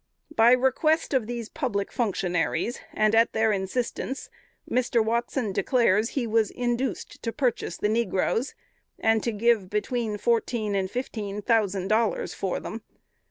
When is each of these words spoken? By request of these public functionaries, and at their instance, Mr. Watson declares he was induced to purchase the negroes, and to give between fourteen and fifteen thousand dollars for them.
By 0.35 0.53
request 0.53 1.13
of 1.13 1.27
these 1.27 1.47
public 1.47 1.91
functionaries, 1.91 2.79
and 2.91 3.13
at 3.13 3.33
their 3.33 3.51
instance, 3.51 4.31
Mr. 4.67 5.05
Watson 5.05 5.51
declares 5.51 6.09
he 6.09 6.25
was 6.25 6.49
induced 6.49 7.21
to 7.21 7.31
purchase 7.31 7.77
the 7.77 7.87
negroes, 7.87 8.55
and 8.97 9.21
to 9.21 9.31
give 9.31 9.69
between 9.69 10.17
fourteen 10.17 10.73
and 10.73 10.89
fifteen 10.89 11.43
thousand 11.43 11.89
dollars 11.89 12.33
for 12.33 12.59
them. 12.59 12.81